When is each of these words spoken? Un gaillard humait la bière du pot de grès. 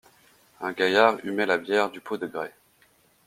Un 0.61 0.71
gaillard 0.71 1.23
humait 1.23 1.45
la 1.45 1.59
bière 1.59 1.91
du 1.91 2.01
pot 2.01 2.17
de 2.17 2.25
grès. 2.25 2.55